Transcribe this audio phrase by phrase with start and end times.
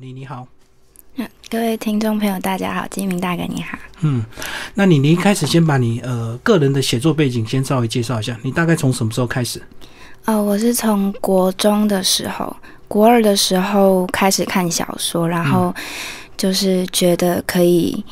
[0.00, 0.44] 你你好，
[1.14, 3.78] 嗯，各位听众朋友，大家好，金明大哥你好。
[4.00, 4.24] 嗯，
[4.74, 9.62] 那你你一开始先把你呃个人的写作背景先稍微介绍一下，你大概从什么时候开始？
[10.24, 12.56] 哦，我是从国中的时候，
[12.88, 15.72] 国二的时候开始看小说，然后
[16.36, 18.04] 就是觉得可以，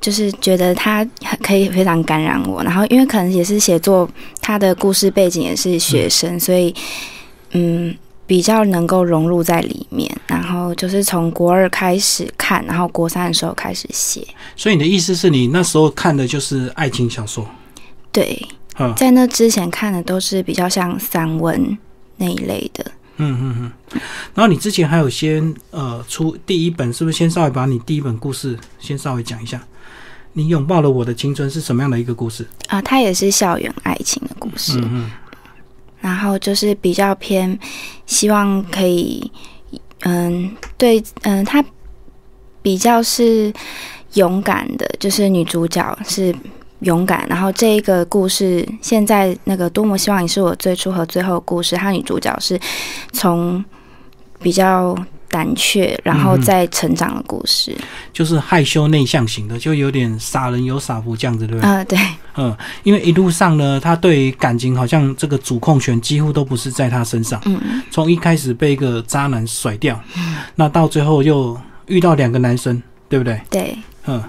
[0.00, 1.06] 就是觉得它
[1.42, 4.08] 可以非常感染我，然后因为可能也是写作，
[4.40, 6.74] 他的故事背景也是学生，所以
[7.50, 7.94] 嗯。
[8.26, 14.26] 比较能够融入在里面，然后就是从国二开始看，然后国三的时候开始写。
[14.56, 17.46] 所以你的意思是你那时候看的就是爱情小说？
[18.10, 18.46] 对，
[18.96, 21.76] 在那之前看的都是比较像散文
[22.16, 22.84] 那一类的。
[23.16, 24.00] 嗯嗯嗯。
[24.34, 29.62] 然后你之前还有先呃出第一本，是不是先稍微把你第一本故事先稍微讲一下？
[30.36, 32.44] 你拥抱了我的青春是什么样的一个故事？
[32.66, 34.80] 啊，它也是校园爱情的故事。
[34.80, 35.10] 嗯嗯。
[36.04, 37.58] 然后就是比较偏，
[38.04, 39.32] 希望可以，
[40.02, 41.64] 嗯，对，嗯，她
[42.60, 43.50] 比较是
[44.12, 46.34] 勇敢的，就是女主角是
[46.80, 47.26] 勇敢。
[47.26, 52.60] 然后这一个故事，现在那个多么希望你是我最初和最后故事，她女主角是
[53.12, 53.64] 从
[54.40, 54.94] 比较。
[55.34, 57.76] 胆怯，然后再成长的故事，
[58.12, 61.68] 就是害羞内向型的，就有点傻人有傻福这样子，对不对？
[61.68, 61.98] 啊，对，
[62.36, 67.60] 嗯，因为一路上呢，他对感情好像这个主控权几乎都不是在他身上，嗯，
[67.90, 73.40] 从一开始被一个渣男甩掉，嗯，那到最后又遇到两个男生，对不对？
[73.50, 73.76] 对。
[74.06, 74.22] 嗯，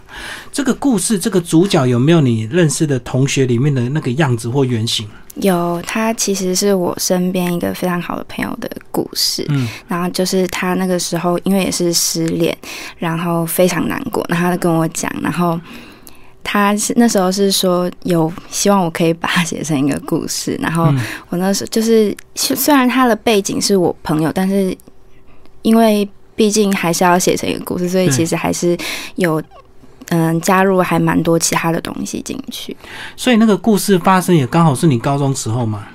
[0.52, 5.06] 这个故事这个主角有没有你认识的同学里面的那个样子或原型？
[5.42, 9.46] 有，他其实是我身边一个非常好的朋友的故事。
[9.50, 12.58] 嗯，然后就是他那个时候因为也是失恋，
[12.98, 15.60] 然后非常难过，然后他跟我讲，然后
[16.44, 20.86] 他是那时候是说有希望我可以把它写成一个故事， 然后
[21.30, 24.76] 我那时候就是虽然他的背景是我朋友，但是
[25.62, 28.78] 因为毕竟还是要写成一个故事，所以其实还是
[29.16, 29.42] 有。
[30.10, 32.78] 嗯，加入还蛮多其他的东西进去，
[33.18, 35.88] 所以那个故事发生也刚好是你高中时候嘛？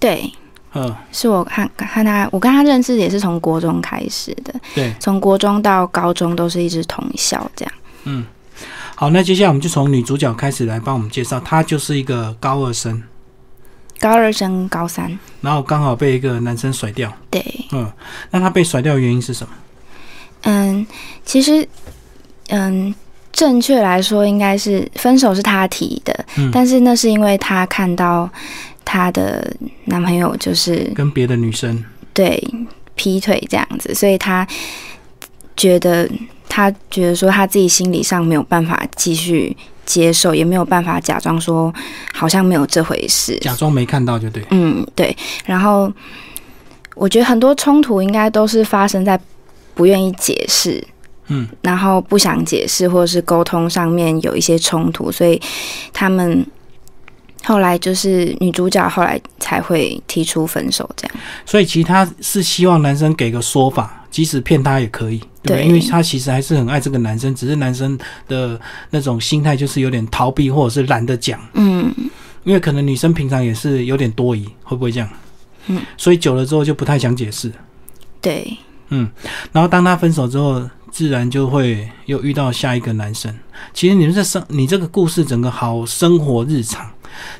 [0.00, 0.32] 对，
[0.72, 7.74] 嗯，是我看看他，我跟他认识也是从国中开始的，对，从国中到高中都是一直同校这样。
[8.04, 8.24] 嗯，
[8.94, 13.02] 好，那接下来我们就从女主角开始来帮我们介绍，她就是一个高二生，
[14.00, 17.92] 高二升高三，然后刚好被一个男生甩掉，对，嗯，
[18.30, 19.52] 那他被甩掉的原因是什么？
[20.44, 20.86] 嗯，
[21.22, 21.68] 其实，
[22.48, 22.94] 嗯。
[23.32, 28.28] 正确来说，应该是分手是他提的，但是那是因为他看到
[28.84, 29.50] 他的
[29.86, 31.82] 男朋友就是跟别的女生
[32.12, 32.42] 对
[32.94, 34.46] 劈腿这样子，所以他
[35.56, 36.08] 觉得
[36.48, 39.56] 他觉得说他自己心理上没有办法继续
[39.86, 41.72] 接受，也没有办法假装说
[42.12, 45.16] 好像没有这回事，假装没看到就对，嗯对。
[45.46, 45.90] 然后
[46.94, 49.18] 我觉得很多冲突应该都是发生在
[49.74, 50.86] 不愿意解释。
[51.34, 55.40] 嗯，然后不想解释，或者是沟通上面有一些冲突，所以
[55.90, 56.44] 他们
[57.42, 61.16] 后来就是女主角后来才会提出分手这样。
[61.46, 68.60] 所以其实他是希望男生给个说法，即使骗他也可以，对，因为他其实还是很爱这个男生，只是男生的
[68.90, 71.40] 那种心态就是有点逃避，或者是懒得讲。
[71.54, 71.90] 嗯，
[72.44, 75.08] 因为可能女生平常也是有点多疑，会不会这样？
[75.68, 77.50] 嗯，所以久了之后就不太想解释。
[78.20, 78.54] 对，
[78.90, 79.08] 嗯，
[79.50, 80.62] 然后当他分手之后。
[80.92, 83.34] 自然就会又遇到下一个男生。
[83.74, 86.88] 其实你们这生，你这个故事整个好生活日常。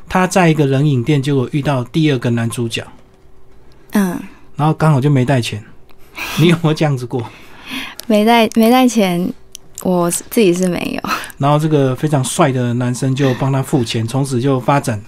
[0.09, 2.87] 他在一个人影店就遇到第二个男主角，
[3.93, 4.21] 嗯，
[4.57, 5.65] 然后刚好就没带钱。
[6.39, 7.23] 你有没有这样子过？
[8.07, 9.33] 没带没带钱，
[9.83, 11.11] 我自己是没有。
[11.39, 15.03] 然后这个非常帅的男生就帮他付钱，从此就发展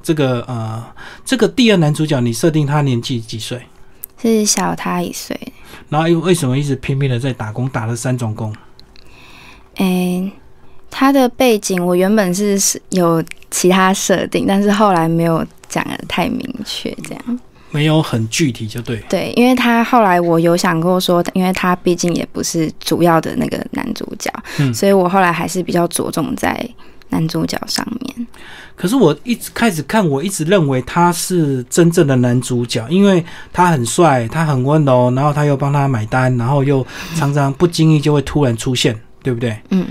[0.00, 0.84] 这个呃，
[1.24, 3.60] 这个第二男主角，你设定他年纪几岁？
[4.30, 5.38] 是小他一岁。
[5.88, 8.54] 然后又为什么一直拼命的在打工，打了三种工？
[9.76, 10.30] 哎，
[10.90, 17.40] 他的背景我原本是有其他设定，但是后来没有讲的太明确，这样
[17.70, 18.96] 没有很具体就对。
[19.08, 26.68] 对，因为他后来我有想过说，因为他毕竟也不是主要的那个男主角，嗯，所以我后来还是比较着重在。
[27.14, 28.26] 男主角上面，
[28.74, 36.84] 可是我一直开始看，我一直认为他是真正的男主角，因为他很帅，他很温柔，然后他又帮他买单，然后又
[37.14, 39.56] 常常不经意就会突然出现，对不对？
[39.70, 39.86] 嗯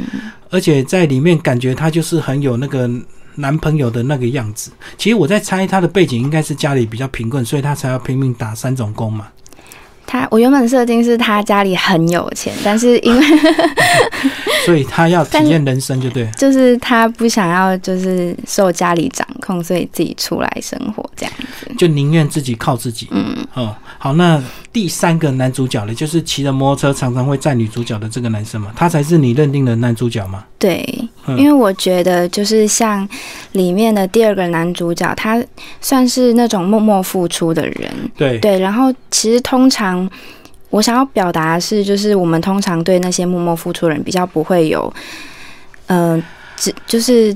[0.50, 2.88] 而且在里面感觉他就是很有那个
[3.36, 4.70] 男朋友的那个样子。
[4.98, 9.30] 其实我在猜他的背景应该是家里比较贫困，所以他才要拼命打三种工嘛。
[10.14, 13.26] 他我原本设定是他家里很有钱，但是因为
[14.64, 23.08] 所以他要体验人生，就对，就是他不想要就是受家里掌控，所以自己出来生活这样子，就宁愿自己靠自己。
[23.10, 23.36] 嗯。
[23.56, 24.40] 哦，好，那
[24.74, 30.44] 第三个男主角了，就是骑着摩托车常常会载女主角的这个男生嘛，他才是你认定的男主角吗？
[30.58, 30.84] 对，
[31.38, 33.08] 因为我觉得就是像
[33.52, 35.42] 里面的第二个男主角，他
[35.80, 38.12] 算是那种默默付出的人。
[38.18, 40.10] 对对，然后其实通常
[40.72, 44.92] 我想要表达的是，就是我们通常对那些默默付出的人比较不会有，
[45.86, 46.22] 嗯，
[46.58, 47.36] 只就是。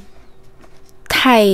[1.10, 1.48] 太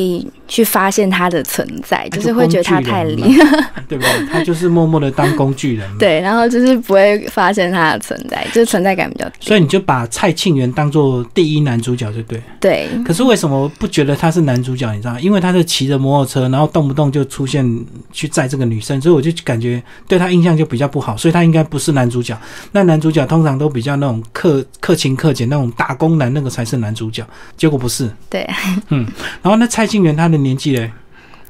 [0.48, 4.28] 去发现他的存在，就是会觉得他太厉害， 对不对？
[4.28, 5.90] 他就是默默的当工具人。
[5.98, 9.36] 对，然后就是不会发现他的存在，就是存在感比较低。
[9.40, 12.42] 所以你就把蔡庆元当做第一男主角，就对。
[12.60, 12.90] 对。
[13.06, 14.92] 可是为什么不觉得他是男主角？
[14.94, 17.66] 你知道因为他是骑着摩托车，然后动不动就出现
[18.12, 22.38] 去载这个女生，所以我就感觉对他印象就比较不好，所以他应该不是男主角。
[22.72, 27.26] 那男主角通常都比较那种克 克勤克俭那种打工男，那个才是男主角。
[27.58, 28.10] 结果不是。
[28.30, 28.48] 对。
[28.90, 29.06] 嗯。
[29.42, 30.92] 然后那蔡庆元他的年纪嘞？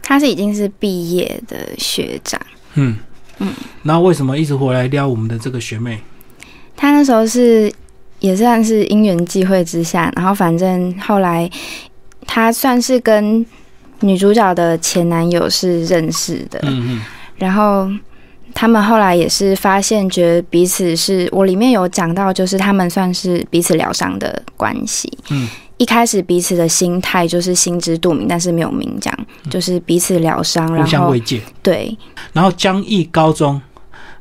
[0.01, 2.39] 他是已经是毕业的学长。
[2.73, 2.97] 嗯
[3.39, 3.53] 嗯。
[3.83, 5.99] 那为什么一直回来撩我们的这个学妹？
[6.75, 7.71] 他那时候是
[8.19, 11.49] 也算是因缘际会之下，然后反正后来
[12.27, 13.45] 他算是跟
[14.01, 16.59] 女主角的前男友是认识的。
[16.63, 17.01] 嗯嗯。
[17.37, 17.89] 然后
[18.53, 25.11] 他们后来也是发现，觉得彼此是我里面有讲到，就是他们算是彼此疗伤的关系。
[25.29, 25.47] 嗯。
[25.77, 29.13] 一开始彼此的心态就是心知肚明，但是没有明讲，
[29.49, 31.41] 就是彼此疗伤，互相慰藉。
[31.61, 31.97] 对，
[32.31, 33.61] 然后江毅高中。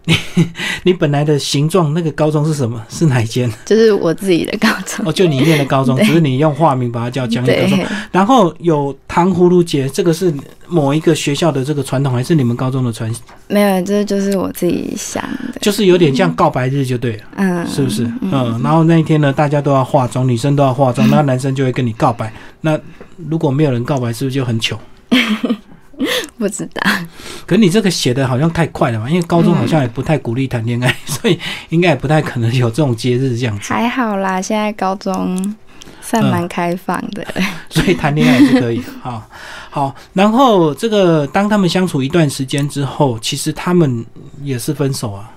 [0.04, 0.14] 你
[0.84, 2.82] 你本来的形状那个高中是什么？
[2.88, 3.50] 是哪一间？
[3.64, 7.78] 就是我自己的高中哦，就你念的高中， 只是你用化名把它叫江一高中。
[8.10, 10.32] 然后有糖葫芦节，这个是
[10.66, 13.12] 某一个学校的这个传统，还是你们高中的传？
[13.48, 15.22] 没有，这就是我自己想
[15.52, 18.04] 的，就是有点像告白日就对了，嗯，是不是？
[18.22, 22.32] 嗯，然后那一天呢，大家都要化妆，女生都要化妆，那 男生就会跟你告白。
[22.62, 22.78] 那
[23.28, 24.76] 如果没有人告白，是不是就很糗？
[26.38, 26.82] 不知道，
[27.46, 29.08] 可你这个写的好像太快了嘛？
[29.08, 31.38] 因为高中好像也不太鼓励谈恋爱，所以
[31.68, 33.72] 应该也不太可能有这种节日这样子。
[33.72, 35.54] 还好啦，现在高中
[36.00, 37.26] 算蛮开放的，
[37.70, 38.82] 所以谈恋爱是可以。
[39.00, 39.28] 好，
[39.70, 44.04] 好，然后这个当他们相处一段时间之后，其实他们
[44.42, 45.30] 也是分手啊。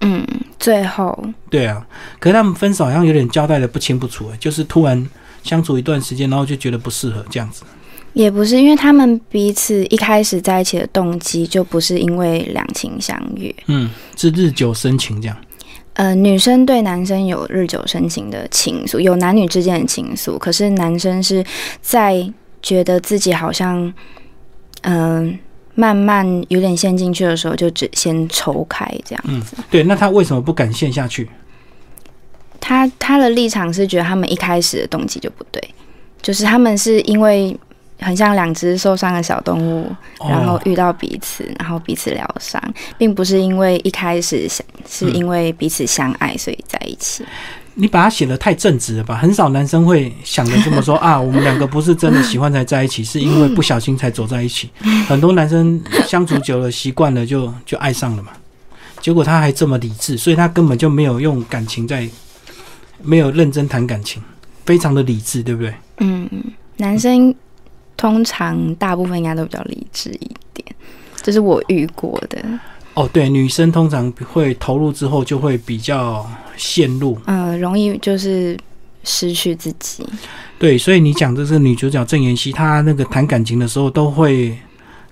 [0.00, 0.26] 嗯，
[0.58, 1.84] 最后对啊，
[2.18, 5.08] 可是他们分手好像有点交代的不清不楚，就是突然
[5.42, 7.62] 相处一段时间，然后就觉得不适合这样子。
[8.16, 15.36] 也不是，因为他们彼此一开始在一起的动机就不是因为两情相悦，嗯，是日久生情这样。
[15.92, 21.44] 呃，女生对男生有日久生情的情愫，有男女之间的情愫，可是男生是
[21.82, 22.26] 在
[22.62, 23.92] 觉得自己好像，
[24.80, 25.38] 嗯，
[25.74, 29.58] 慢慢有点陷进去的时候，就只先抽开这样子。
[29.70, 31.28] 对，那他为什么不敢陷下去？
[32.58, 35.62] 他他的立场是觉得他们一开始的动机就不对，
[36.22, 37.54] 就是他们是因为。
[37.98, 39.90] 很像两只受伤的小动物，
[40.28, 42.62] 然后遇到彼此，然后彼此疗伤，
[42.98, 47.24] 并不是因为一开始想是因为彼此相爱所以在一起。
[47.78, 49.16] 你把它写的太正直了吧？
[49.16, 54.70] 很少男生会想的这么说啊， 我们两个不是真的喜欢才在一起，是因为不小心才走在一起。
[55.06, 58.30] 很多男生相处久了习惯了就就爱上了嘛。
[59.00, 62.08] 结果他还这么理智，所以他根本就没有用感情在，
[63.02, 64.22] 没有认真谈感情，
[64.64, 65.74] 非常的理智，对不对？
[65.98, 66.28] 嗯，
[66.78, 67.34] 男生。
[67.96, 70.76] 通常大部分应该都比较理智一点，
[71.22, 72.44] 这是我遇过的。
[72.94, 76.26] 哦，对，女生通常会投入之后就会比较
[76.56, 78.58] 陷入，嗯，容易就是
[79.04, 80.06] 失去自己。
[80.58, 84.56] 对，所以你讲的这个女主角郑妍希，她那个谈感情的时候都会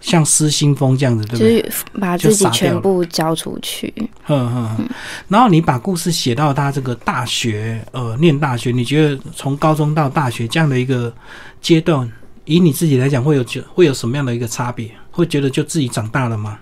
[0.01, 1.63] 像失心疯这样子，对不对？
[1.63, 3.93] 就是把自己全部交出去。
[4.23, 4.89] 哼哼。
[5.29, 11.13] 然后你把故事写到她这个大学，呃，念大学，你觉得从高中到大学这样的一个
[11.61, 12.11] 阶段？
[12.45, 14.91] 以你自己来讲，会有觉会有什么样的一个差别？
[15.11, 16.59] 会觉得就自己长大了吗？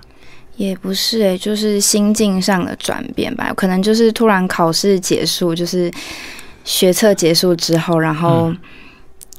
[0.56, 3.52] 也不是诶，就是心境上的转变吧。
[3.56, 5.90] 可能就是突然考试结束，就是
[6.64, 8.52] 学测结束之后，然后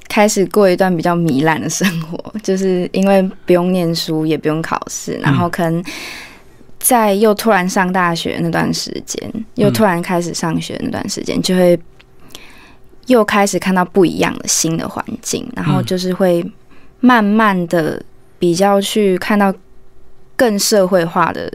[0.09, 5.83] 开始过一段比较糜烂的生活， 就是因为不用念书，也不用考试，然后可能
[6.79, 11.79] 在又突然上大学那段时间，又突然开始上学那段时间，就会。
[13.07, 16.45] 又开始看到不一样的新的环境，然后就是会
[16.99, 18.01] 慢慢的
[18.39, 19.53] 比较去看到
[20.35, 21.51] 更社会化的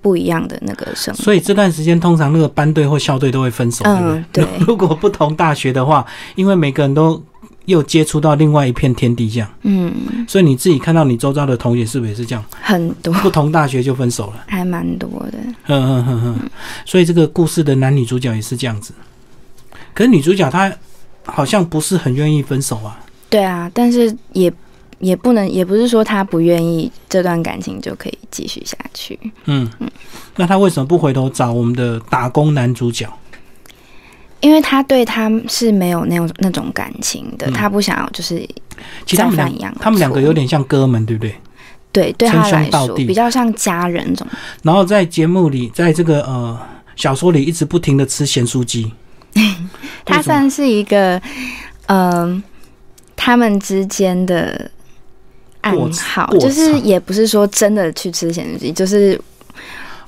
[0.00, 1.22] 不一样的那个生活。
[1.22, 4.46] 所以这段时间通常那个班队或校队都会分手，嗯，对。
[4.66, 7.22] 如果不同大学的话，因为每个人都
[7.66, 9.92] 又接触到另外一片天地，这样，嗯。
[10.26, 12.42] 所以你自己看到你周遭的同学是不是也是这样？
[12.62, 15.38] 很多不同大学就分手了，还蛮多的。
[15.66, 16.50] 嗯嗯嗯嗯。
[16.86, 18.94] 所以这个故事的男女主角也是这样子。
[19.94, 20.72] 可是女主角她
[21.24, 22.98] 好像不是很愿意分手啊。
[23.28, 24.52] 对啊，但是也
[24.98, 29.18] 也不能，也不是说她不愿意这段感情就可以继续下去。
[29.46, 29.90] 嗯嗯，
[30.36, 33.08] 那她为什么不回头找我们的打工男主角？
[34.40, 38.40] 因为他对他是没有那种那种感情的，他不想要就是
[39.06, 41.32] 其实他们再犯一样他们两个有点像哥们，对不对？
[41.92, 44.12] 对对他来说比较像家人。
[44.64, 46.58] 然后在节目里，在这个呃
[46.96, 48.90] 小说里，一直不停的吃咸酥鸡。
[50.04, 51.20] 他为什么算是一个，
[51.86, 52.42] 嗯、
[53.14, 54.70] 他们之间的
[55.60, 59.20] 暗号，就是也不是说真的去吃咸酥鸡，就是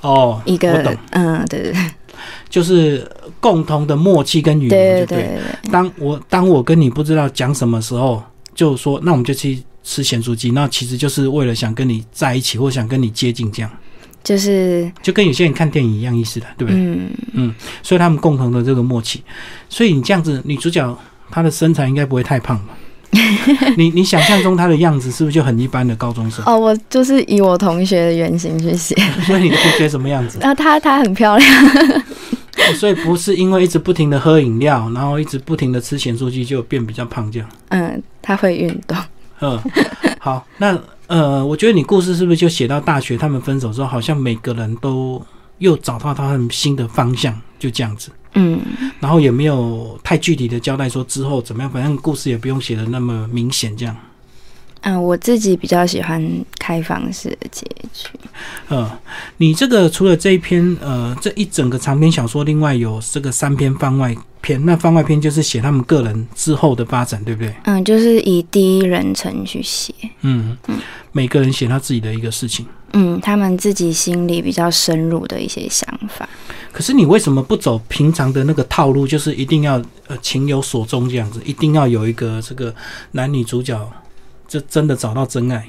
[0.00, 1.90] 哦，一个嗯，对对对。
[2.48, 3.04] 就是
[3.40, 5.18] 共同的默契跟语言，就对。
[5.18, 8.22] 对对对，当我当我跟你不知道讲什么时候，
[8.54, 13.70] 就说那我们就去吃咸酥鸡，那其实就是为了想跟你在一起，或想跟你接近，这样
[14.24, 16.80] 就是就跟有些人看电影一样意思的，对不对？
[16.80, 19.22] 嗯嗯，所以他们共同的这个默契，
[19.68, 20.98] 所以你这样子，女主角
[21.30, 22.74] 她的身材应该不会太胖吧？
[23.76, 26.44] 你你想象中她的样子是不是就很一般的高中生？
[26.46, 28.94] 哦，我就是以我同学的原型去写，
[29.26, 30.38] 所以你的同学什么样子？
[30.40, 37.48] 然 后她她很漂亮，哦所以不是因为一直不停的喝饮料，然后一直不停的吃咸酥鸡就变比较胖这样。
[37.68, 38.96] 嗯，她会运动，
[39.40, 39.60] 嗯，
[40.18, 45.22] 好，那呃，我觉得你故事是不是就写到大学他们分手之后，好像每个人都
[45.58, 48.60] 又找到他们新的方向，就这样子，嗯，
[49.00, 53.94] 然后也没有太具体的交代说之后怎么样，反正故事也不用写的那么明显这样。
[54.80, 56.22] 嗯，我自己比较喜欢
[56.58, 58.08] 开放式的结局。
[58.68, 58.98] 呃，
[59.38, 67.54] 你这个除了这一篇呃这一整个长篇小说，另外有这个三篇番外篇，那番外篇就是写他们个人之后的发展，对不对？
[67.64, 70.78] 嗯，就是以第一人称去写，嗯嗯，
[71.12, 72.64] 每个人写他自己的一个事情。
[72.92, 76.28] 嗯，他们自己心里比较深入的一些想法。
[76.70, 82.72] 可是你为什么不走平常的那个套路，就是一定要呃情有所钟这样子，一定要有一个这个
[83.10, 83.92] 男女主角，
[84.46, 85.68] 就真的找到真爱？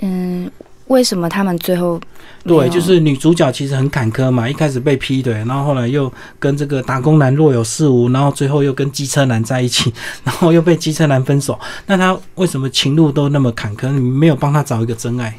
[0.00, 0.50] 嗯，
[0.90, 2.00] 为什么他们最后
[2.44, 9.92] 对，就是女主角其实很坎坷嘛，一开始被劈腿，然后后来又跟这个打工男若有似无，然后最后又跟机车男在一起，
[10.24, 11.58] 然后又被机车男分手。
[11.86, 13.88] 那他为什么情路都那么坎坷？
[13.92, 15.38] 你没有帮他找一个真爱？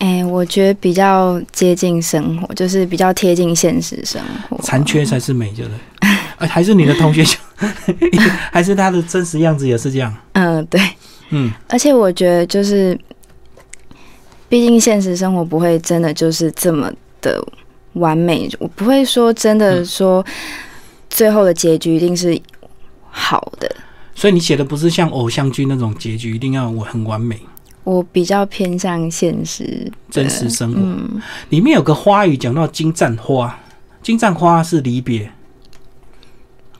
[0.00, 4.58] 哎、我觉得比较接近生活，就是比较贴近现实生活。
[4.58, 5.78] 残缺才是美，对不对？
[6.38, 7.38] 哎，还是你的同学就，
[8.52, 10.12] 还是他的真实样子也是这样？
[10.32, 10.80] 嗯，对。
[11.34, 12.98] 嗯，而且我觉得就是，
[14.52, 16.92] 毕竟现实生活不会真的就是这么
[17.22, 17.42] 的
[17.94, 20.22] 完美，我不会说真的说
[21.08, 22.38] 最后的结局一定是
[23.10, 23.74] 好的。
[24.14, 27.40] 所以你写的不是像偶像剧那种结局，一定要我很完美。
[27.84, 33.58] 我比较偏向现实真实生活嗯，里面有个花语讲到金盏花，
[34.02, 35.32] 金盏花是离别，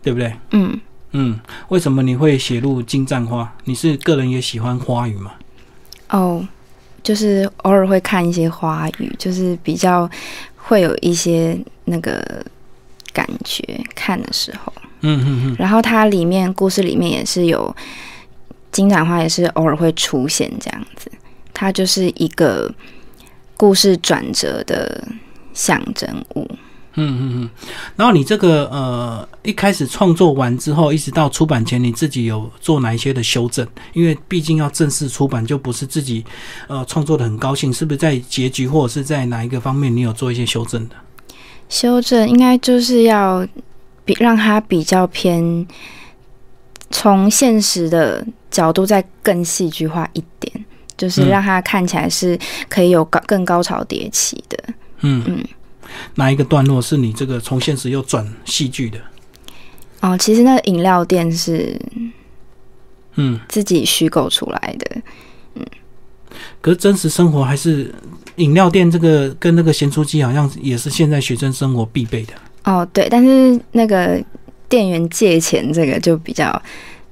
[0.02, 0.34] 对不对？
[0.50, 0.78] 嗯，
[1.12, 3.50] 嗯，为什么你会写入金盏花？
[3.64, 5.32] 你是个人也喜欢花语吗？
[6.10, 6.46] 哦，
[7.02, 10.08] 就是偶尔会看一些花语，就是比较
[10.56, 12.44] 会有一些那个
[13.12, 13.62] 感觉
[13.94, 14.72] 看的时候。
[15.00, 17.74] 嗯嗯嗯，然后它里面故事里面也是有
[18.70, 21.10] 金盏花，也是偶尔会出现这样子。
[21.52, 22.72] 它就是一个
[23.56, 25.04] 故事转折的
[25.52, 26.48] 象征物。
[26.94, 27.50] 嗯嗯嗯。
[27.96, 33.66] 然后你这个呃，一开始创作完之后，一直到出版前，你自己有做哪一些的修正？
[33.92, 36.24] 因为毕竟要正式出版，就不是自己
[36.68, 40.96] 呃创作的很高兴，是不是在结局或者是在哪一个方面你有做一些修正的？
[41.68, 43.46] 修正应该就是要
[44.04, 45.66] 比让它比较偏
[46.90, 50.64] 从现实的角度再更戏剧化一点，
[50.98, 54.58] 就是嗯让它看起来是可以有高更高潮迭起的。
[55.00, 55.44] 嗯嗯
[56.14, 58.98] 哪一个段落是你这个从现实又转戏剧的？
[60.00, 61.80] 哦，其实那个饮料店是
[63.14, 65.02] 嗯，自己虚构出来的。
[65.54, 65.66] 嗯
[66.62, 67.94] 可是真实生活还是
[68.36, 72.32] 饮料店这个跟那个咸酥鸡好像也是现在学生生活必备的。
[72.64, 74.22] 哦，对，但是那个
[74.68, 76.62] 店员借钱这个就比较，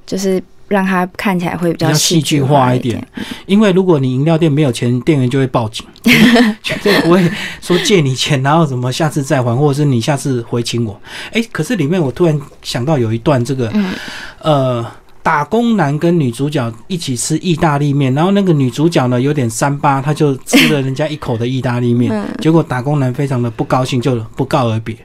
[0.07, 3.05] 就是让它看起来会比比较戏戏剧化一点。
[3.47, 5.85] 因为如果你饮料店没有钱，店员就会报警，
[6.62, 7.29] 绝对不会
[7.61, 10.99] 说借你钱，然后怎么下次再还，或者是你下次回请我。
[11.33, 13.93] 哎，可是里面我突然想到有一段这个，嗯
[14.41, 14.87] 呃，
[15.25, 24.97] 打工男跟女主角一起吃意大利面，然后那个女主角呢有点三八，她就吃了人家一口的意大利面， 嗯结果打工男非常的不高兴，就不告而别。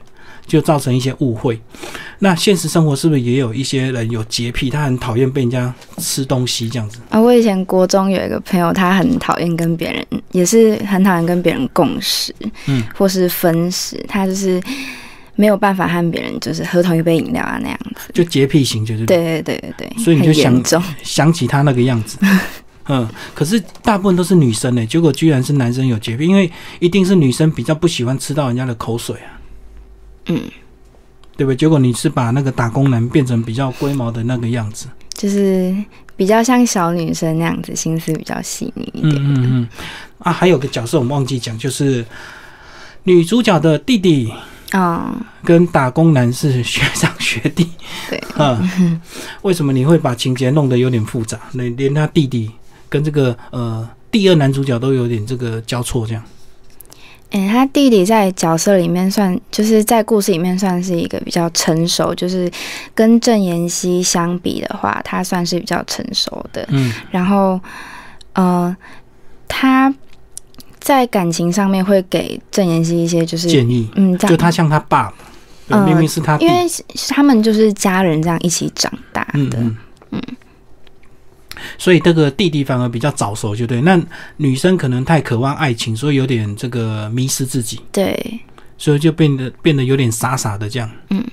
[0.46, 1.60] 就造成一些误会。
[2.20, 6.98] 那现实生活是不是也有一些人有洁癖，他很讨厌被人家吃东西这样子？
[7.10, 12.34] 啊，我以前国中有一个朋友，他很讨厌跟别人，也是很讨厌跟别人共食，
[12.66, 14.62] 嗯，或是分食，他就是
[15.34, 18.10] 没有办法和别人就是喝同一杯饮料啊那样子。
[18.14, 20.62] 就洁癖型，就是对对对对对，所以你就想。
[21.02, 22.16] 想起他那个样子。
[22.88, 29.35] 嗯，可是大部分都是女生呢，结果居然是男生有洁癖，因为一定是女生比较不喜欢吃到人家的口水啊。
[30.26, 30.40] 嗯，
[31.36, 31.56] 对不对？
[31.56, 35.74] 结果你是把那个打工男变成比较龟毛的那个样子，就是
[36.16, 39.14] 比较像小女生那样子，心思比较细腻一点。
[39.16, 39.68] 嗯嗯嗯。
[40.18, 42.04] 啊，还有个角色我们忘记讲，就是
[43.04, 44.32] 女主角的弟弟。
[44.72, 45.14] 啊，
[45.44, 47.68] 跟打工男是学长学弟。
[48.10, 49.00] 对，嗯，
[49.42, 51.38] 为什么你会把情节弄得有点复杂？
[51.52, 52.50] 连连他弟弟
[52.88, 56.22] 跟这个呃第二男主角都有点这个交错，这样。
[57.30, 62.50] 哎，他弟弟在角色里面算，就是在故事里面算是一个比较成熟，就是
[62.94, 66.66] 跟郑妍希相比的话，他算是比较成熟的。
[66.70, 67.60] 嗯，然后，
[68.34, 68.76] 呃，
[69.48, 69.92] 他。
[70.78, 75.12] 在感情上面会给郑妍希一些就是建议，嗯，就他像他爸，
[75.84, 76.64] 明明是他，因为
[77.08, 79.58] 他们就是家人这样一起长大的，
[80.12, 80.22] 嗯，
[81.78, 83.80] 所以这个弟弟反而比较早熟，就对。
[83.80, 84.00] 那
[84.36, 88.40] 女生可能太渴望爱情，所以有点这个迷失自己，对，
[88.78, 90.90] 所以就变得变得有点傻傻的这样。
[91.10, 91.24] 嗯，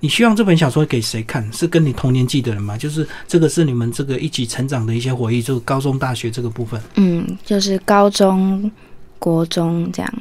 [0.00, 1.50] 你希望这本小说给谁看？
[1.52, 2.76] 是跟你同年纪的人吗？
[2.76, 6.80] 就是这个是你们这个一起成长的一些回忆，就高中、大学这个部分。
[6.94, 8.70] 嗯，就是高中。
[9.22, 10.12] 国中这样，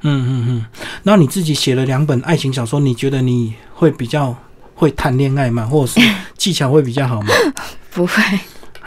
[0.00, 0.66] 嗯嗯嗯，
[1.04, 4.36] 然后你自己写了两本爱情小说，你觉得你会比较
[4.74, 5.64] 会谈恋爱吗？
[5.66, 6.00] 或者是
[6.36, 7.28] 技巧会比较好吗？
[7.94, 8.20] 不会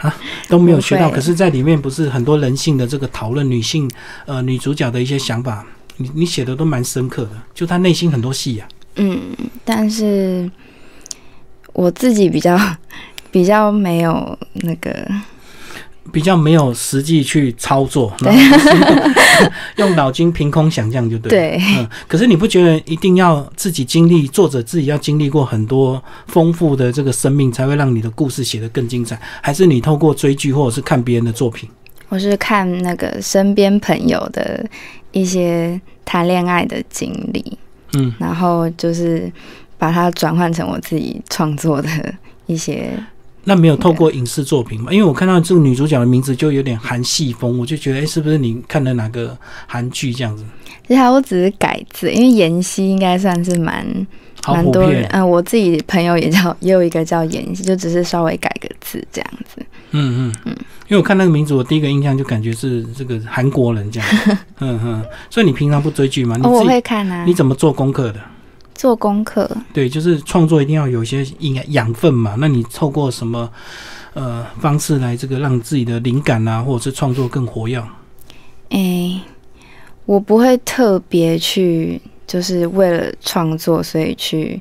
[0.04, 0.14] 啊，
[0.48, 1.10] 都没有学到。
[1.10, 3.90] 可是，在里面不是很多人性的这个讨论，女性
[4.26, 5.64] 呃女主角的一些想法，
[5.96, 8.68] 你你写的都蛮深刻的，就她内心很多戏呀。
[8.96, 9.20] 嗯，
[9.64, 10.50] 但是
[11.72, 12.58] 我自己比较
[13.30, 15.08] 比较没有那个。
[16.14, 18.32] 比较没有实际去操作，然
[19.78, 21.30] 用脑筋凭空想象就对。
[21.30, 21.88] 对，嗯。
[22.06, 29.20] 可是你不觉得一定要自己经历，作者自己要经历过很多丰富的这个生命，才会让你的故事写得更精彩？
[29.42, 31.68] 还是你透过追剧或者是看别人的作品？
[32.08, 34.64] 我是看那个身边朋友的
[35.10, 37.58] 一些谈恋爱的经历，
[37.94, 39.28] 嗯，然后就是
[39.76, 41.88] 把它转换成我自己创作的
[42.46, 42.92] 一些。
[43.44, 44.92] 那没有透过影视作品嘛？
[44.92, 50.44] 因为我看到这个女主角的名字就有点韩系风，我就觉得，哎，是不是你看的哪个韩剧这样子？
[50.88, 53.86] 其实我只是改字，因为妍希应该算是蛮
[54.46, 59.64] 蛮多人，嗯，我自己朋友也叫也有一个叫妍希，就只是稍微改个字这样子。
[59.92, 60.52] 嗯嗯嗯，
[60.88, 64.08] 因为我看那个名字，我第一个印象就感觉是这个韩国人这样。
[64.60, 66.36] 嗯嗯，所以你平常不追剧吗？
[66.42, 67.24] 我会看啊。
[67.24, 68.20] 你怎么做功课的？
[68.74, 72.34] 做功课，对，就是创作一定要有一些营养分嘛。
[72.38, 73.50] 那你透过什么
[74.14, 77.82] 呃方式来这个让自己的灵感啊，或者是创作更活跃？
[78.70, 79.20] 哎，
[80.06, 84.60] 我不会特别去，就是为了创作，所以去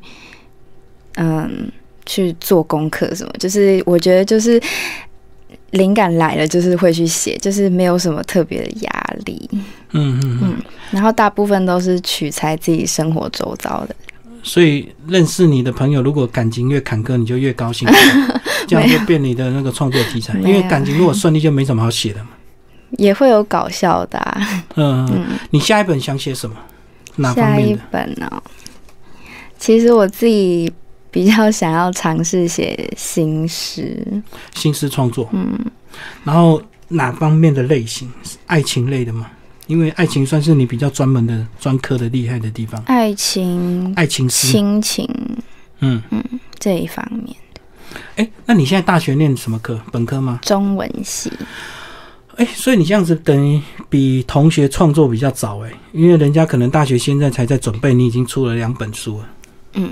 [1.15, 1.71] 嗯
[2.05, 3.33] 去做功课什么。
[3.39, 4.61] 就是我觉得，就是
[5.73, 9.49] 灵感来了，就是会去写，就是没有什么特别的压力。
[9.91, 10.55] 嗯嗯嗯。
[10.89, 13.95] 然后大部分都是取材自己生活周遭的。
[14.41, 17.87] 所以认识你的朋友，如果感情越坎坷，你就越高兴，
[18.67, 20.37] 这样就变你的那个创作题材。
[20.39, 22.29] 因为感情如果顺利，就没什么好写的嘛。
[22.97, 24.19] 也会有搞笑的。
[24.75, 25.25] 嗯嗯。
[25.49, 26.55] 你下一本想写什么？
[27.15, 27.67] 哪方面的？
[27.67, 28.43] 下一本呢？
[29.57, 30.71] 其实我自己
[31.13, 34.05] 比较想要尝试写新诗。
[34.55, 35.29] 新诗创作。
[35.31, 35.57] 嗯。
[36.23, 38.11] 然后哪方面的类型？
[38.47, 39.29] 爱情类的吗？
[39.67, 42.81] 因为爱情算是你比较专门的专科的厉害的地方。
[42.87, 45.07] 爱情、爱情、亲情，
[45.79, 46.21] 嗯嗯，
[46.59, 47.61] 这一方面的。
[48.15, 49.79] 哎，那你现在大学念什么科？
[49.91, 50.39] 本科吗？
[50.41, 51.31] 中文系。
[52.35, 59.29] 哎，所以你这样子等于比同学创作比较早哎，因为人家可能大学现在才在准备，你已经出了两本书了。
[59.75, 59.91] 嗯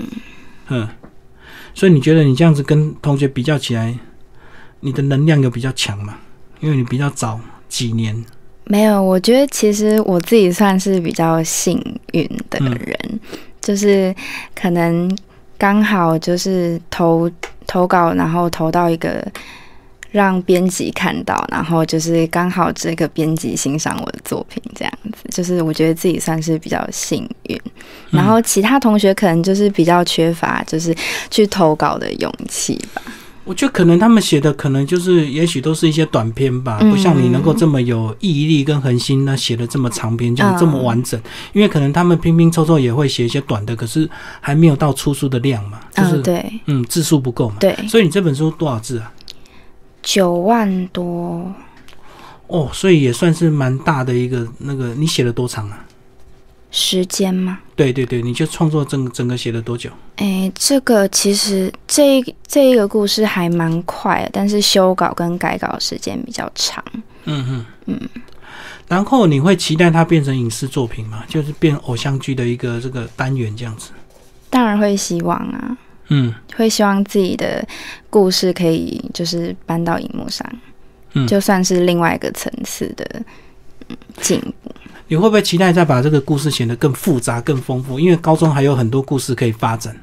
[0.68, 0.88] 嗯，
[1.74, 3.94] 所以你觉得你这样子跟同学比较起来，
[4.80, 6.18] 你的能量有比较强吗？
[6.60, 8.24] 因为你比较早几年。
[8.64, 11.76] 没有，我觉得其实我自己算是比较幸
[12.12, 13.20] 运的人，
[13.60, 14.14] 就是
[14.54, 15.10] 可能
[15.58, 17.28] 刚好就是投
[17.66, 19.26] 投稿，然后投到一个
[20.12, 27.60] 让编辑看到，然后就是刚好这个编辑欣赏我的作品，这样子，就是我觉得自己算是比较幸运。
[28.10, 30.94] 然后其他同学可能就是比较缺乏，就是
[31.30, 33.02] 去投稿的勇气吧。
[33.44, 41.20] 我觉得可能他们写的可能就是，也许都是一些短篇吧，不像你能够这么有毅力跟恒心，那写的这么长篇，就这么完整。
[41.52, 44.08] 因为可能他们拼拼凑凑也会写一些短的，可是
[44.40, 47.56] 还没有到出书的量嘛，就是对，嗯，字数不够嘛。
[47.58, 49.10] 对，所以你这本书多少字啊？
[50.02, 51.52] 九万多。
[52.48, 55.84] 哦，所以也算是蛮大的一个那个，你写了多长啊？
[56.70, 57.58] 时间吗？
[57.76, 59.90] 对对对，你就创作整整个写了多久？
[60.16, 66.82] 哎，这个其实这这一个故事还蛮快的，但是修稿跟改稿时间比较长。
[67.24, 68.08] 嗯嗯嗯。
[68.88, 71.24] 然后你会期待它变成影视作品吗？
[71.28, 73.90] 就是变偶像剧的一个这个单元这样子？
[74.50, 75.76] 当然会希望啊。
[76.14, 77.66] 嗯，会希望自己的
[78.10, 80.46] 故事可以就是搬到荧幕上，
[81.14, 83.22] 嗯，就算是另外一个层次的
[84.20, 84.70] 进步。
[85.08, 87.98] 你会不会期待再把这个故事写得更复杂、更丰富？
[87.98, 89.94] 因为高中还有很多故事可以发展，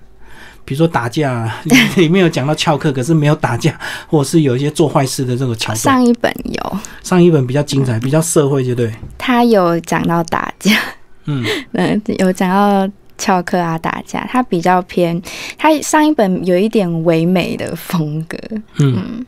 [0.65, 1.51] 比如说打架，
[1.95, 5.77] 里面有讲到翘课，可是没有打架，或者是有一些做坏事的这个桥段。
[5.77, 8.91] 上一本有，上一本比较精彩，比较社会，就对。
[9.17, 10.77] 他有讲到打架，
[11.25, 11.43] 嗯
[11.73, 14.27] 嗯，有讲到翘课啊，打架。
[14.31, 15.21] 他比较偏，
[15.55, 18.35] 他上一本有一点唯美的风格，
[18.79, 19.23] 嗯，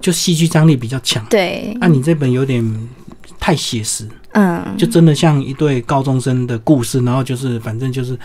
[0.00, 1.24] 就戏剧张力比较强。
[1.28, 2.88] 对，那你这本有点
[3.40, 4.06] 太写实。
[4.34, 8.18] 嗯，就真的像一对高中生的故事，然后就是反正就是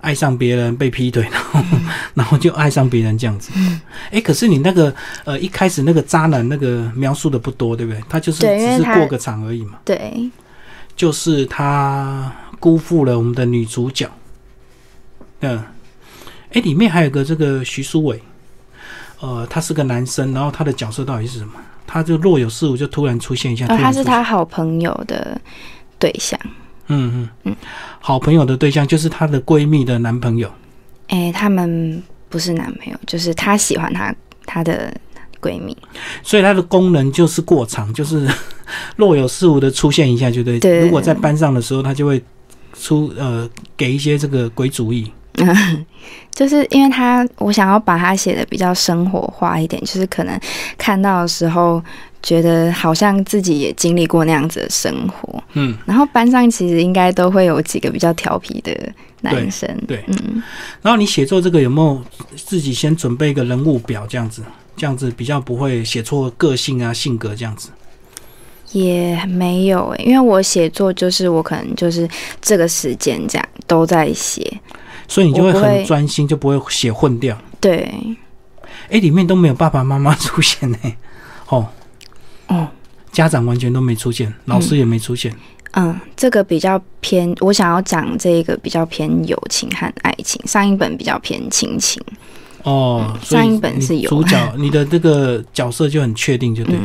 [0.00, 1.60] 爱上别人被劈腿，然后
[2.14, 3.50] 然后就爱上别人这样子。
[4.12, 4.94] 哎，可是你那个
[5.24, 8.00] 呃一开始那个渣男那个描述的不多，对不对？
[8.08, 9.80] 他就是只是过个场而已嘛。
[9.84, 10.30] 对，
[10.94, 14.08] 就是他辜负了我们的女主角。
[15.40, 15.62] 嗯，
[16.52, 18.20] 哎，里面还有个这个徐书伟，
[19.20, 21.52] 呃，他是个男生，然后他的角色到底是什么？
[21.86, 23.66] 他就若有似无，就突然出现一下。
[23.66, 25.40] 他是他好朋友的
[25.98, 26.38] 对象。
[26.88, 27.56] 嗯嗯嗯，
[28.00, 30.50] 好朋友的对象就是她的闺蜜的男朋友。
[31.08, 34.14] 哎，他们不是男朋友，就是她喜欢她
[34.46, 34.94] 她的
[35.40, 35.76] 闺蜜。
[36.22, 38.26] 所以她的功能就是过场，就是
[38.96, 40.58] 若有似无的出现一下，就对。
[40.58, 40.80] 对。
[40.80, 42.22] 如果在班上的时候，他就会
[42.78, 45.10] 出呃给一些这个鬼主意。
[46.34, 50.38] 就是因为他，我想要把它写的比较生活化一点，就是可能
[50.76, 51.82] 看到的时候，
[52.22, 55.42] 觉得好像自己也经历过那样子的生活。
[55.54, 58.72] 嗯，然后班上其实应该都会有几个比较调皮的
[59.22, 59.68] 男生。
[59.88, 60.40] 对，嗯。
[60.80, 62.00] 然后你写作这个有没有
[62.36, 64.42] 自己先准备一个人物表，这样子，
[64.76, 67.70] 这样子比较不会写错个性啊、性格这样子？
[68.70, 72.08] 也没有诶，因为我写作就是我可能就是
[72.40, 74.60] 这个时间这样都在写。
[75.08, 77.36] 所以你就会很专心，就不会写混掉。
[77.58, 77.92] 对，
[78.90, 80.78] 哎，里面都没有爸爸妈妈出现呢。
[81.48, 81.66] 哦，
[82.46, 82.68] 哦，
[83.10, 85.34] 家长完全都没出现，老师也没出现。
[85.72, 92.02] 嗯，这个比较偏，我想要讲这个比较偏友情和爱情，上一本比较偏亲情。
[92.64, 96.76] 哦，上一本是有主角， 你的这个角色就很确定，就对。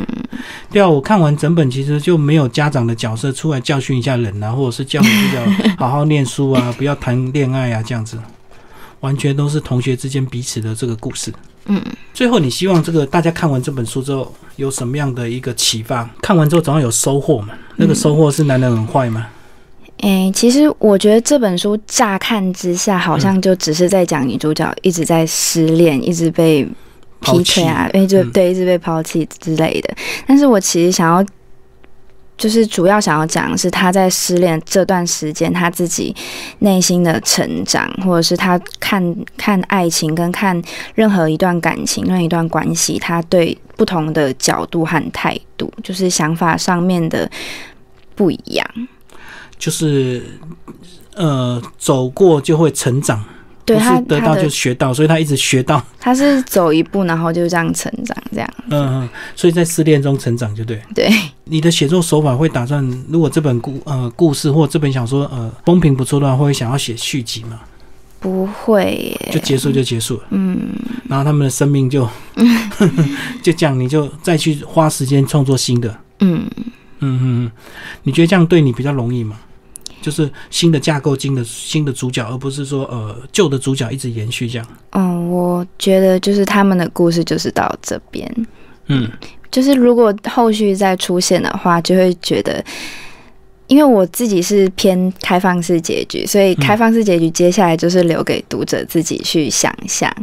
[0.71, 8.17] 对啊，我看完整本其实就没有家长的角色出来教训一下人啊，或者是叫你比较 好好念书啊，不要谈恋爱啊，这样子，
[9.01, 11.33] 完全都是同学之间彼此的这个故事。
[11.65, 11.81] 嗯，
[12.13, 16.09] 最后你希望这个大家看完这本书之后有什么样的一个启发？
[16.21, 17.53] 看完之后总要有收获嘛？
[17.77, 19.27] 那个收获是男人很坏吗？
[19.99, 26.67] 哎，其实我觉得这本书乍看之下好像就只是在讲女主角一直在失恋，一直被
[27.23, 29.95] 劈腿啊，因为，就对，一直被抛弃之类的。
[30.27, 31.25] 但是我其实想要，
[32.37, 36.15] 就是主要想要讲的是他在失恋这段时间，他自己
[36.59, 40.61] 内心的成长，或者是他看看爱情跟看
[40.95, 47.29] 任何一段感情、任何一段关系，他对不同的角度和态度，就是想法上面的
[48.15, 48.67] 不一样。
[49.57, 50.21] 就是，
[51.15, 53.23] 呃，走过就会成长，
[53.65, 55.81] 对他得到就学到，所以他一直学到。
[55.99, 58.49] 他是走一步，然后就这样成长，这样。
[58.69, 60.81] 嗯嗯，所以在失恋中成长，就对。
[60.93, 61.09] 对，
[61.45, 67.59] 你的写作手法会打算，如果这本故呃故事或这本小说呃风评不错的话，会想要写续集吗？
[68.19, 70.23] 不会，就结束就结束了。
[70.29, 70.57] 嗯，
[71.09, 72.07] 然后他们的生命就
[73.43, 75.89] 就这样，你就再去花时间创作新的。
[76.19, 76.49] 嗯
[76.99, 77.51] 嗯嗯，
[78.03, 79.35] 你觉得这样对你比较容易吗？
[80.01, 84.67] 就是新的架构，新的新的主角，而不是说呃旧的主角一直延续这样。
[84.91, 88.29] 嗯，我觉得就是他们的故事就是到这边。
[88.87, 89.09] 嗯，
[89.49, 92.63] 就是如果后续再出现的话，就会觉得，
[93.67, 100.13] 因为我自己是偏开放式结局，所以开放式结局接下来就是留给读者自己去想象。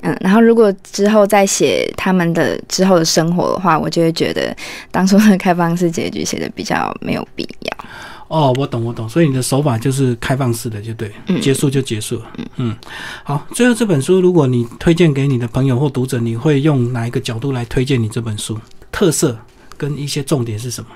[0.00, 4.54] 嗯，然后如果之后再写他们的之后的生活的话，我就会觉得
[4.90, 7.84] 当初的开放式结局写的比较没有必要。
[8.28, 12.16] 哦，我懂，我懂，所以你的手法就是开放式的，就对，结束就结束。
[12.16, 12.76] 了嗯，
[13.22, 18.58] 好，最后这本书，如果你推荐给你的朋友或读者，你会用哪一个角度来推荐你这本书？
[18.90, 19.38] 特色
[19.76, 20.90] 跟一些重点是什么？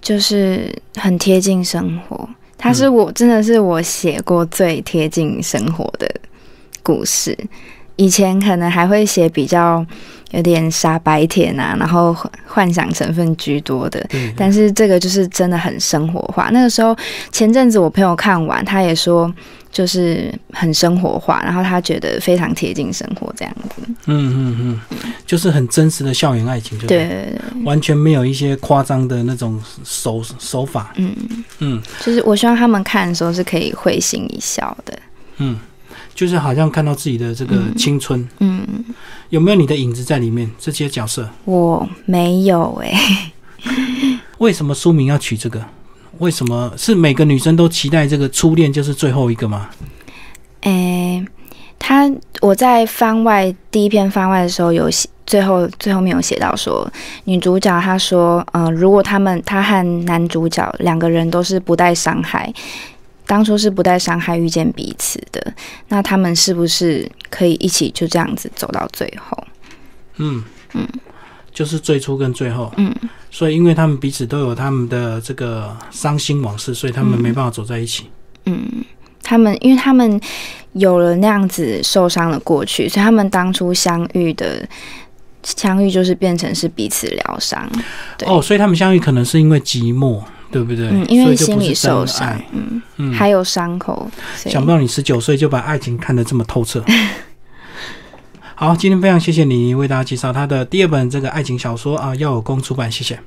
[0.00, 6.08] 就是很贴近生活，它是我真的是我写过最贴近生活的
[6.82, 7.36] 故事。
[8.00, 9.84] 以前可能还会写比较
[10.30, 14.00] 有点傻白甜啊，然后幻想成分居多的。
[14.08, 16.48] 对，但是这个就是真的很生活化。
[16.50, 16.96] 那个时候
[17.30, 19.30] 前阵子我朋友看完，他也说
[19.70, 23.82] 就是很生活化，然后他觉得非常贴近生活这样子。
[24.06, 30.94] 嗯嗯嗯，就是很真实的校园爱情，就对对对，完全没有一些夸张的那种手手法。
[30.96, 31.14] 嗯
[31.58, 34.98] 嗯，就是我希望他们看的时候是可以会心一笑的。
[35.36, 35.58] 嗯，
[36.20, 38.28] 就是好像看到自己的这个青春。
[38.40, 38.60] 嗯，
[39.30, 40.50] 有没有你的影子在里面？
[40.58, 43.32] 这些角色我没有哎。
[44.36, 45.64] 为什么书名要取这个？
[46.18, 49.70] 为什么是每个女生都期待这个初恋就是最后一个吗？
[50.60, 51.24] 诶，
[51.78, 52.10] 他
[52.42, 56.86] 我在番外第一篇番外的时候有写，最后最后面有写到说，
[57.24, 62.52] 女主角她说，嗯，如果他们她和男主角两个人都是不带伤害。
[63.30, 65.54] 当初是不带伤害遇见彼此的，
[65.86, 69.38] 那他们是不是可以一起就这样子走到最后？
[70.16, 70.42] 嗯
[70.74, 70.84] 嗯，
[71.52, 72.72] 就是最初跟最后。
[72.76, 72.92] 嗯，
[73.30, 78.10] 所以因为他们彼此都有他们的这个伤心往事，所以他们没办法走在一起。
[78.46, 78.84] 嗯，
[79.22, 80.20] 他们因为他们
[80.72, 84.68] 有了那样子受伤的过去，所以他们当初相遇的
[85.44, 87.70] 相遇就是变成是彼此疗伤。
[88.26, 90.20] 哦，所以他们相遇可能是因为寂寞。
[90.50, 90.88] 对不对？
[90.88, 94.10] 嗯，因为心理受伤，嗯嗯，还有伤口。
[94.34, 96.84] 想不到你十九岁就把爱情看得这么透彻。
[98.56, 103.20] 好，今天非常谢谢你为大家介绍他的第二本这个爱情小说啊，要有功出版，谢谢。